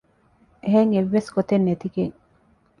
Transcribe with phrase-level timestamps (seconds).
[0.63, 2.13] އެހެން އެއްވެސް ގޮތެއް ނެތިގެން